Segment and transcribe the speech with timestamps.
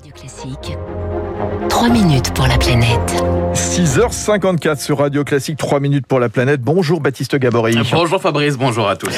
[0.00, 0.78] Radio Classique,
[1.68, 3.22] 3 minutes pour la planète.
[3.52, 6.62] 6h54 sur Radio Classique, 3 minutes pour la planète.
[6.62, 7.74] Bonjour Baptiste Gabory.
[7.92, 9.10] Bonjour Fabrice, bonjour à tous.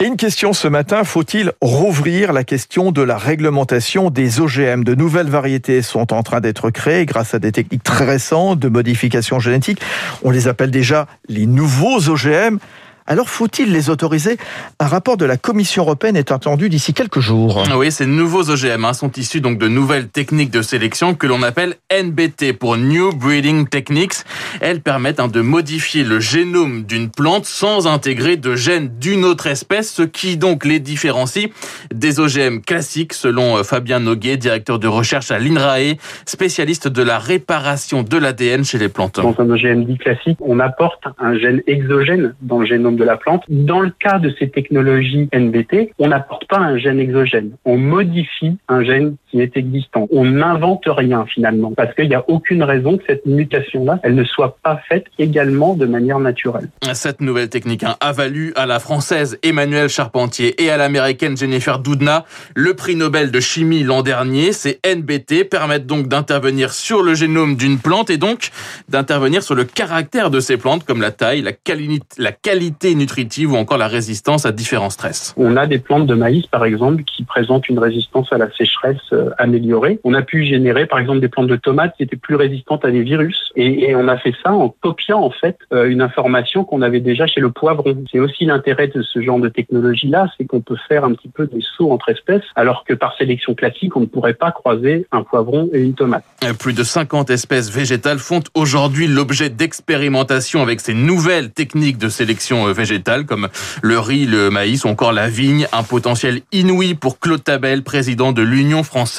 [0.00, 4.94] Et une question ce matin, faut-il rouvrir la question de la réglementation des OGM De
[4.94, 9.38] nouvelles variétés sont en train d'être créées grâce à des techniques très récentes de modification
[9.38, 9.82] génétique.
[10.22, 12.58] On les appelle déjà les nouveaux OGM.
[13.06, 14.36] Alors faut-il les autoriser?
[14.78, 17.64] Un rapport de la Commission européenne est attendu d'ici quelques jours.
[17.76, 21.42] Oui, ces nouveaux OGM hein, sont issus donc de nouvelles techniques de sélection que l'on
[21.42, 24.14] appelle NBT pour New Breeding Techniques.
[24.60, 29.46] Elles permettent hein, de modifier le génome d'une plante sans intégrer de gènes d'une autre
[29.46, 31.48] espèce, ce qui donc les différencie
[31.92, 35.96] des OGM classiques, selon euh, Fabien Noguet, directeur de recherche à l'INRAE,
[36.26, 39.20] spécialiste de la réparation de l'ADN chez les plantes.
[39.20, 43.16] Dans un OGM dit classique, on apporte un gène exogène dans le génome de la
[43.16, 43.44] plante.
[43.48, 47.52] Dans le cas de ces technologies NBT, on n'apporte pas un gène exogène.
[47.64, 50.06] On modifie un gène qui est existant.
[50.12, 54.24] On n'invente rien finalement parce qu'il n'y a aucune raison que cette mutation-là, elle ne
[54.24, 56.68] soit pas faite également de manière naturelle.
[56.92, 61.78] Cette nouvelle technique hein, a valu à la française Emmanuelle Charpentier et à l'américaine Jennifer
[61.78, 64.52] Doudna le prix Nobel de chimie l'an dernier.
[64.52, 68.50] Ces NBT permettent donc d'intervenir sur le génome d'une plante et donc
[68.90, 73.52] d'intervenir sur le caractère de ces plantes comme la taille, la, quali la qualité nutritive
[73.52, 75.32] ou encore la résistance à différents stress.
[75.38, 79.12] On a des plantes de maïs, par exemple, qui présentent une résistance à la sécheresse
[79.22, 79.98] euh, améliorée.
[80.04, 82.90] On a pu générer, par exemple, des plantes de tomates qui étaient plus résistantes à
[82.90, 83.52] des virus.
[83.56, 87.26] Et, on a fait ça en copiant, en fait, euh, une information qu'on avait déjà
[87.26, 88.02] chez le poivron.
[88.10, 91.46] C'est aussi l'intérêt de ce genre de technologie-là, c'est qu'on peut faire un petit peu
[91.46, 95.22] des sauts entre espèces, alors que par sélection classique, on ne pourrait pas croiser un
[95.22, 96.24] poivron et une tomate.
[96.44, 102.08] Euh, plus de 50 espèces végétales font aujourd'hui l'objet d'expérimentation avec ces nouvelles techniques de
[102.08, 103.48] sélection végétales comme
[103.82, 105.66] le riz, le maïs ou encore la vigne.
[105.72, 109.11] Un potentiel inouï pour Claude Tabel, président de l'Union française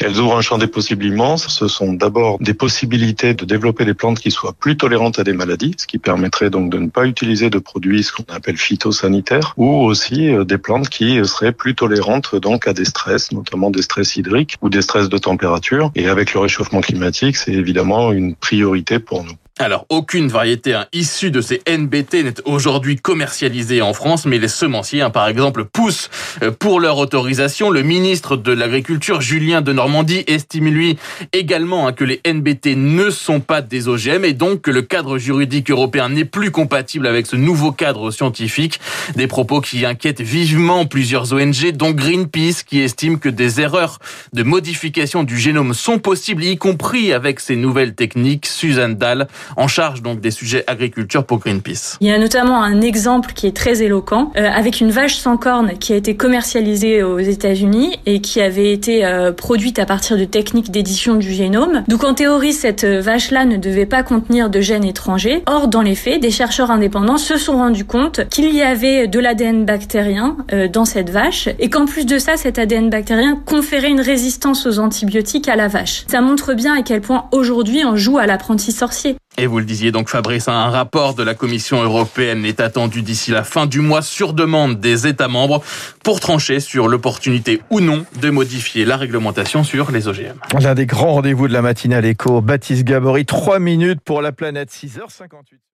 [0.00, 1.48] Elles ouvrent un champ des possibles immenses.
[1.48, 5.34] Ce sont d'abord des possibilités de développer des plantes qui soient plus tolérantes à des
[5.34, 9.52] maladies, ce qui permettrait donc de ne pas utiliser de produits ce qu'on appelle phytosanitaires,
[9.58, 13.82] ou aussi euh, des plantes qui seraient plus tolérantes donc à des stress, notamment des
[13.82, 15.90] stress hydriques ou des stress de température.
[15.94, 19.36] Et avec le réchauffement climatique, c'est évidemment une priorité pour nous.
[19.58, 24.48] Alors, aucune variété hein, issue de ces NBT n'est aujourd'hui commercialisée en France, mais les
[24.48, 26.10] semenciers, hein, par exemple, poussent
[26.42, 27.70] euh, pour leur autorisation.
[27.70, 30.98] Le ministre de l'Agriculture, Julien de Normandie, estime lui
[31.32, 35.16] également hein, que les NBT ne sont pas des OGM et donc que le cadre
[35.16, 38.78] juridique européen n'est plus compatible avec ce nouveau cadre scientifique.
[39.14, 44.00] Des propos qui inquiètent vivement plusieurs ONG, dont Greenpeace, qui estime que des erreurs
[44.34, 48.44] de modification du génome sont possibles, y compris avec ces nouvelles techniques.
[48.44, 51.96] Suzanne Dahl, en charge donc des sujets agriculture pour Greenpeace.
[52.00, 55.36] Il y a notamment un exemple qui est très éloquent euh, avec une vache sans
[55.36, 60.16] cornes qui a été commercialisée aux États-Unis et qui avait été euh, produite à partir
[60.16, 61.84] de techniques d'édition du génome.
[61.88, 65.42] Donc en théorie, cette vache-là ne devait pas contenir de gènes étrangers.
[65.46, 69.18] Or, dans les faits, des chercheurs indépendants se sont rendus compte qu'il y avait de
[69.18, 73.90] l'ADN bactérien euh, dans cette vache et qu'en plus de ça, cet ADN bactérien conférait
[73.90, 76.04] une résistance aux antibiotiques à la vache.
[76.08, 79.16] Ça montre bien à quel point aujourd'hui on joue à l'apprenti sorcier.
[79.38, 83.30] Et vous le disiez donc Fabrice, un rapport de la Commission européenne est attendu d'ici
[83.30, 85.62] la fin du mois sur demande des États membres
[86.02, 90.40] pour trancher sur l'opportunité ou non de modifier la réglementation sur les OGM.
[90.58, 94.70] L'un des grands rendez-vous de la matinale éco, Baptiste Gabory, 3 minutes pour la planète,
[94.70, 95.58] 6h58.